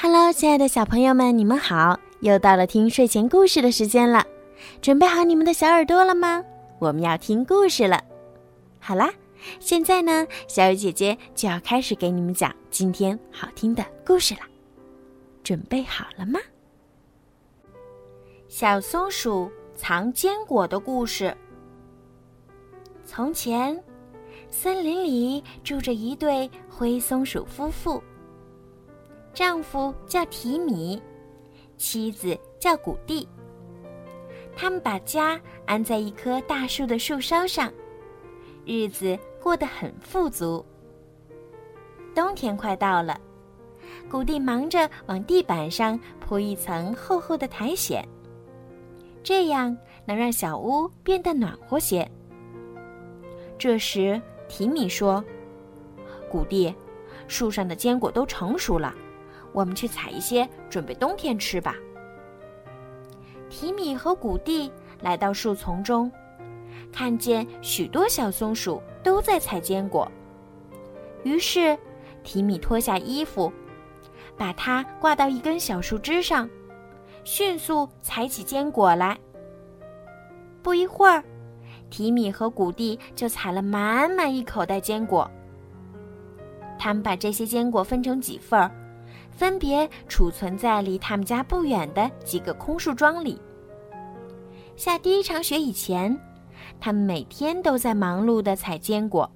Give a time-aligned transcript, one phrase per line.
[0.00, 1.98] Hello，亲爱的小朋友们，你们好！
[2.20, 4.24] 又到了听睡前故事的时间了，
[4.80, 6.40] 准备好你们的小耳朵了吗？
[6.78, 8.00] 我们要听故事了。
[8.78, 9.12] 好啦，
[9.58, 14.42] 现在呢，小雨姐姐就要开始给你们讲今天好听的故事了。
[15.42, 16.38] 准备好了吗？
[18.48, 21.36] 小松鼠藏坚果的故事。
[23.04, 23.76] 从前，
[24.48, 28.00] 森林里住着一对灰松鼠夫妇。
[29.38, 31.00] 丈夫叫提米，
[31.76, 33.28] 妻子叫古蒂。
[34.56, 37.72] 他们把家安在一棵大树的树梢上，
[38.66, 40.66] 日子过得很富足。
[42.16, 43.16] 冬天快到了，
[44.10, 48.04] 古蒂忙着往地板上铺一层厚厚的苔藓，
[49.22, 52.04] 这样能让小屋变得暖和些。
[53.56, 55.24] 这时，提米说
[56.28, 56.74] ：“古蒂，
[57.28, 58.92] 树上的坚果都成熟了。”
[59.52, 61.74] 我们去采一些，准备冬天吃吧。
[63.50, 66.10] 提米和古蒂来到树丛中，
[66.92, 70.10] 看见许多小松鼠都在采坚果。
[71.24, 71.76] 于是，
[72.22, 73.52] 提米脱下衣服，
[74.36, 76.48] 把它挂到一根小树枝上，
[77.24, 79.18] 迅速采起坚果来。
[80.62, 81.24] 不一会儿，
[81.88, 85.28] 提米和古蒂就采了满满一口袋坚果。
[86.78, 88.70] 他们把这些坚果分成几份儿。
[89.38, 93.40] 分别储存在离他们家不远的几个空树桩里。
[94.74, 96.18] 下第一场雪以前，
[96.80, 99.30] 他们每天都在忙碌地采坚果，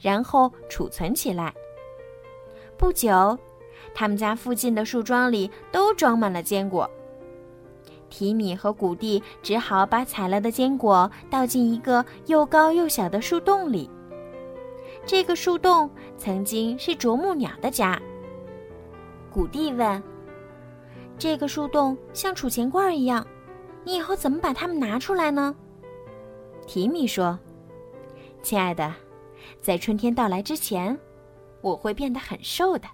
[0.00, 1.52] 然后储存起来。
[2.78, 3.38] 不久，
[3.94, 6.90] 他们家附近的树桩里都装满了坚果。
[8.08, 13.90] 提米和古蒂只好把采来的坚果倒进一个又高又小的树洞里。
[15.04, 18.00] 这个树洞曾经是啄木鸟的家。
[19.34, 20.00] 古蒂问
[21.18, 23.26] ：“这个树洞像储钱罐一样，
[23.82, 25.52] 你以后怎么把它们拿出来呢？”
[26.68, 27.36] 提米说
[28.42, 28.94] ：“亲爱的，
[29.60, 30.96] 在春天到来之前，
[31.62, 32.86] 我会变得很瘦的。”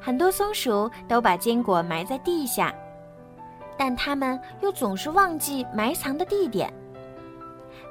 [0.00, 2.74] 很多松鼠都把坚果埋在地下，
[3.76, 6.72] 但它们又总是忘记埋藏的地点。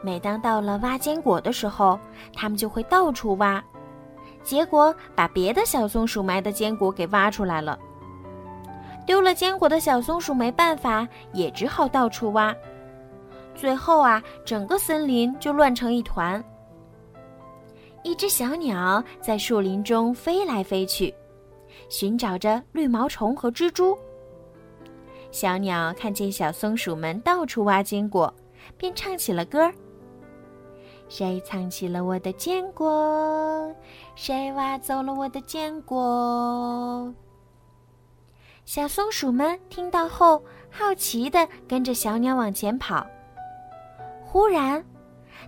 [0.01, 1.99] 每当到了挖坚果的时候，
[2.33, 3.63] 它们就会到处挖。
[4.45, 7.78] 结果把别的小松鼠埋的坚果给挖出来了。
[9.06, 12.56] 丢了坚果的小松鼠没办法，也只好到处挖。
[13.56, 16.44] 最后啊，整个森林就乱成一团。
[18.03, 21.13] 一只小鸟在树林中飞来飞去，
[21.89, 23.97] 寻找着绿毛虫和蜘蛛。
[25.31, 28.33] 小鸟看见小松鼠们到处挖坚果，
[28.77, 29.73] 便唱起了歌儿。
[31.07, 33.73] 谁藏起了我的坚果？
[34.16, 37.13] 谁挖走了我的坚果？
[38.66, 43.05] 小松鼠们听到后，好奇地跟着小鸟往前跑。
[44.23, 44.83] 忽然，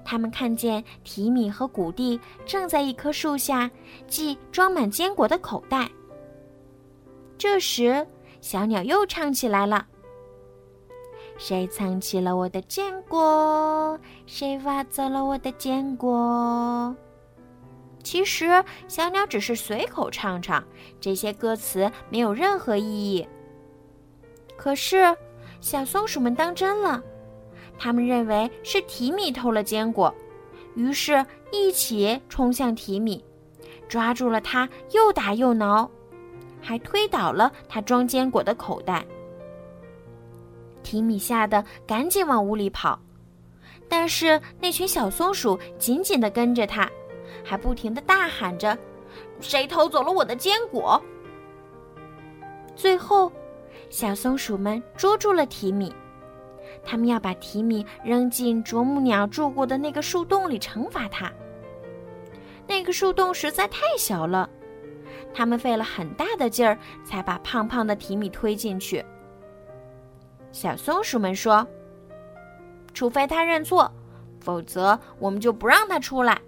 [0.06, 3.70] 他们看见提米和古蒂正在一棵树下
[4.08, 5.90] 系装满坚果的口袋。
[7.38, 8.06] 这时，
[8.40, 9.88] 小鸟又唱起来了。
[11.38, 13.98] 谁藏起了我的坚果？
[14.26, 16.96] 谁挖走了我的坚果？
[18.04, 20.64] 其实小鸟只是随口唱唱，
[21.00, 23.28] 这些歌词没有任何意义。
[24.58, 25.16] 可是
[25.62, 27.02] 小松鼠们当真了，
[27.78, 30.14] 他们认为是提米偷了坚果，
[30.74, 33.24] 于是一起冲向提米，
[33.88, 35.90] 抓住了他，又打又挠，
[36.62, 39.06] 还推倒了他装坚果的口袋。
[40.88, 42.98] 提米吓得赶紧往屋里跑，
[43.90, 46.90] 但是那群小松鼠紧紧地跟着他，
[47.44, 48.78] 还不停地大喊着
[49.42, 51.04] ：“谁偷走了我的坚果？”
[52.74, 53.30] 最后，
[53.90, 55.94] 小松鼠们捉住了提米，
[56.86, 61.30] 他们要把提米扔进啄木鸟住过的那个树洞里惩罚他。
[62.66, 64.50] 那个树洞实在太小了，
[65.34, 69.04] 他们费了很大的劲儿才把胖胖的提米推进去。
[70.58, 71.68] 小松鼠们说
[72.92, 73.92] ：“除非他认错，
[74.40, 76.42] 否则我们就不让他出来。”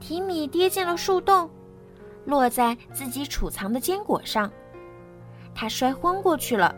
[0.00, 1.48] 提米跌进了树洞，
[2.24, 4.50] 落在自己储藏的坚果上，
[5.54, 6.74] 他摔昏过去了，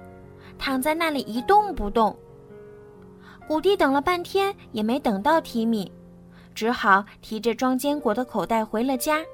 [0.58, 2.14] 躺在那里一动不动。
[3.48, 5.90] 古蒂等了半天也没等到提米，
[6.54, 9.24] 只好提着装坚果的口袋回了家。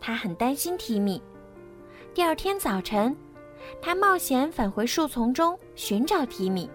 [0.00, 1.20] 他很担心提米。
[2.14, 3.16] 第二天早晨。
[3.80, 6.68] 他冒险返回树丛中寻找提米，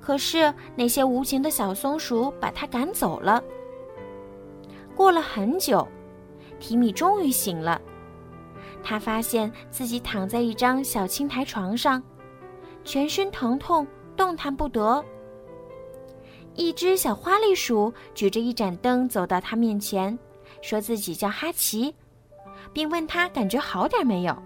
[0.00, 3.42] 可是那些无情的小松鼠把他赶走了。
[4.94, 5.86] 过了很久，
[6.58, 7.80] 提米终于醒了，
[8.82, 12.02] 他发现自己躺在一张小青苔床上，
[12.84, 13.86] 全身疼痛，
[14.16, 15.04] 动弹不得。
[16.54, 20.18] 一只小花栗鼠举着一盏灯走到他面前，
[20.60, 21.94] 说自己叫哈奇，
[22.72, 24.36] 并问他感觉好点没有。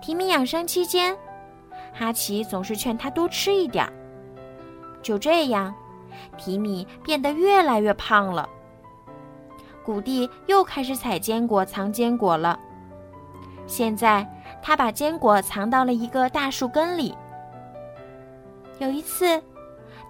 [0.00, 1.16] 提米养伤期间，
[1.92, 3.92] 哈奇总是劝他多吃一点儿。
[5.02, 5.74] 就这样，
[6.36, 8.48] 提米变得越来越胖了。
[9.84, 12.58] 谷地又开始采坚果、藏坚果了。
[13.66, 14.26] 现在，
[14.62, 17.14] 他把坚果藏到了一个大树根里。
[18.78, 19.42] 有一次，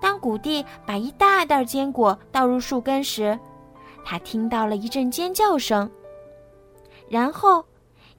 [0.00, 3.38] 当谷地把一大袋坚果倒入树根时，
[4.04, 5.90] 他听到了一阵尖叫声，
[7.08, 7.64] 然后，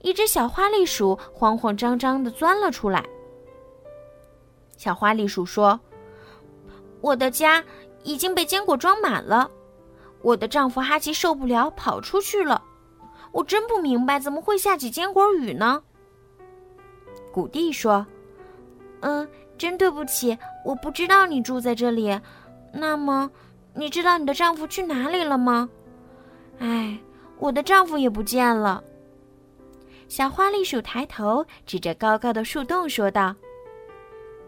[0.02, 3.04] 一只小花栗鼠慌慌张张地钻了出来。
[4.76, 5.78] 小花栗鼠说
[7.00, 7.62] ：“我的家
[8.02, 9.50] 已经被坚果装满了。”
[10.22, 12.62] 我的丈夫哈奇受不了，跑出去了。
[13.32, 15.82] 我真不明白，怎么会下起坚果雨呢？
[17.32, 18.06] 谷地说
[19.00, 19.26] ：“嗯，
[19.56, 22.20] 真对不起，我不知道你住在这里。
[22.72, 23.30] 那么，
[23.74, 25.68] 你知道你的丈夫去哪里了吗？”
[26.58, 26.98] 哎，
[27.38, 28.82] 我的丈夫也不见了。
[30.10, 33.32] 小花栗鼠抬头指着高高的树洞说道：“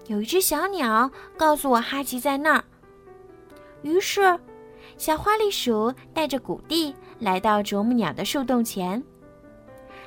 [0.08, 2.64] 有一只小鸟告诉我哈奇在那儿。”
[3.82, 4.38] 于是。
[4.98, 9.02] 小花栗鼠带着谷地来到啄木鸟的树洞前，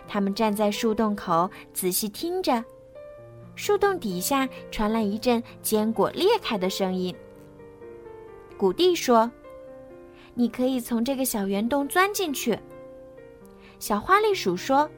[0.07, 2.63] 他们站在树洞口仔细听着，
[3.56, 7.16] 树洞底下传来一阵坚果裂开的声音。
[8.57, 9.31] 谷地说
[10.36, 12.60] ：“你可以从这个小圆洞钻进去。”
[13.80, 14.90] 小花栗鼠说：“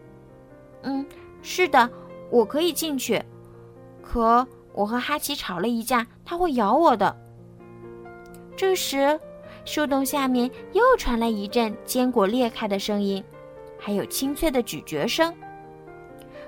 [0.88, 1.06] 嗯，
[1.42, 1.90] 是的，
[2.32, 3.22] 我可以进去，
[4.02, 7.16] 可我和哈奇吵了一架，它会咬我的。”
[8.56, 9.20] 这时。
[9.66, 13.22] 树洞下面又传来一阵坚果裂开的声音，
[13.78, 15.34] 还有清脆的咀嚼声。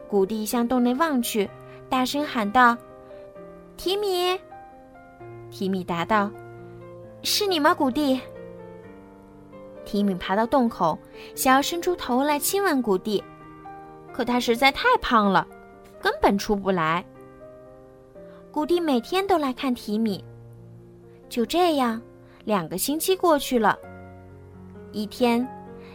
[0.08, 1.50] 谷地向洞内望去，
[1.90, 2.78] 大声喊道
[3.76, 4.40] ：“提米！”
[5.52, 6.32] 提米答道
[7.22, 8.22] ：“是你吗，谷地？”
[9.84, 10.98] 提米爬到洞口，
[11.36, 13.22] 想要伸出头来亲吻谷地，
[14.14, 15.48] 可他实在太胖了，
[16.02, 17.06] 根本出不来。
[18.52, 20.24] 谷地每天都来看提米，
[21.30, 22.02] 就这样。
[22.46, 23.78] 两个星期过去了，
[24.92, 25.48] 一天，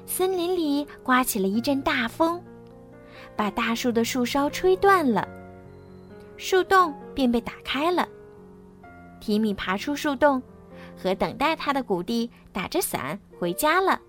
[0.07, 2.41] 森林里刮起了一阵大风，
[3.35, 5.27] 把大树的树梢吹断了，
[6.37, 8.07] 树洞便被打开了。
[9.21, 10.41] 提米爬出树洞，
[10.97, 14.01] 和等待他的谷地打着伞回家了。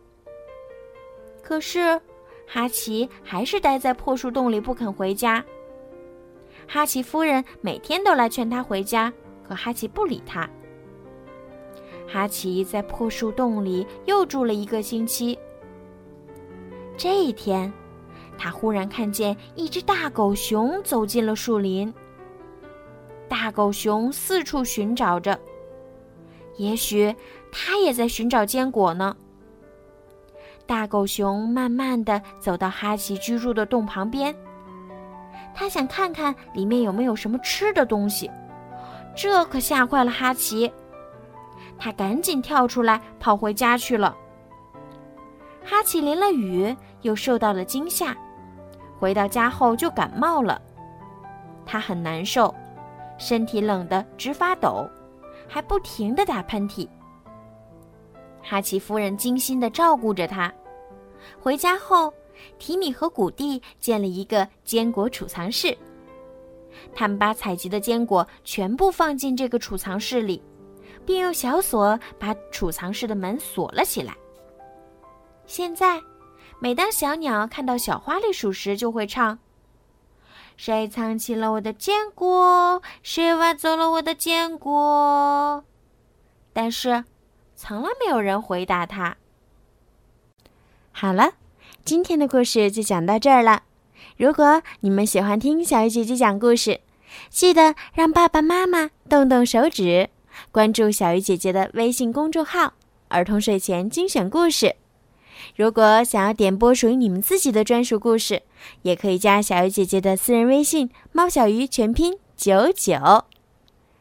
[1.42, 2.00] 可是，
[2.47, 5.44] 哈奇还是待在破树洞里不肯回家。
[6.68, 9.12] 哈奇夫人每天都来劝他回家，
[9.47, 10.50] 可哈奇不理他。
[12.07, 15.38] 哈奇在破树洞里又住了一个星期。
[16.95, 17.71] 这一天，
[18.38, 21.94] 他忽然看见一只大狗熊走进了树林。
[23.27, 25.38] 大狗熊四处寻找着，
[26.57, 27.13] 也许
[27.51, 29.18] 它也在寻找坚果呢。
[30.67, 34.35] 大狗熊慢慢的走到哈奇居住的洞旁边，
[35.53, 38.29] 他想看看里面有没有什么吃的东西。
[39.15, 40.71] 这可吓坏了哈奇。
[41.77, 44.15] 他赶紧跳出来，跑回家去了。
[45.63, 48.15] 哈奇淋了雨，又受到了惊吓，
[49.00, 50.61] 回到家后就感冒了。
[51.66, 52.54] 他很难受，
[53.18, 54.87] 身体冷得直发抖，
[55.47, 56.87] 还不停地打喷嚏。
[58.47, 60.54] 哈奇夫人精心地照顾着他。
[61.42, 62.14] 回家后，
[62.59, 65.75] 提米和谷地建了一个坚果储藏室。
[66.94, 70.42] 他们把采集的坚果全部放进这个储藏室里。
[71.06, 74.16] 并用小锁把储藏室的门锁了起来。
[75.45, 76.02] 现在，
[76.59, 79.37] 每当小鸟看到小花栗鼠时，就会唱
[80.57, 82.81] ：“谁藏起了我的坚果？
[83.04, 85.64] 谁挖走了我的坚果？”
[86.52, 87.04] 但是，
[87.68, 89.18] 从来没有人回答他。
[90.92, 91.34] 好了，
[91.84, 93.64] 今天的故事就讲到这儿了。
[94.18, 96.81] 如果你们喜欢听小鱼姐姐讲故事，
[97.31, 100.12] 记得让爸爸妈妈动动手指。
[100.52, 102.74] 关注小鱼姐姐的微信公众号
[103.10, 104.76] “儿童睡前精选故事”。
[105.57, 108.44] 如果想要点播属于你们自己的专属故事，
[108.84, 112.95] 也可以加小鱼姐姐的私人微信“猫小鱼”全拼九九。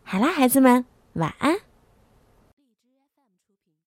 [0.03, 1.61] 好啦，孩子们，晚安。